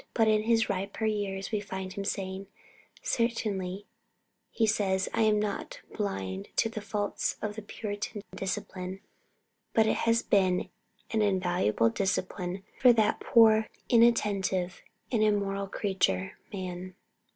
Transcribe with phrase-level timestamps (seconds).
[0.15, 2.47] But in his riper years we find him saying:
[3.03, 3.85] "Certainly,"
[4.49, 9.01] he says, "I am not blind to the faults of the Puritan discipline,
[9.75, 10.69] but it has been
[11.11, 16.95] an invaluable discipline for that poor, inattentive, and immoral creature, man.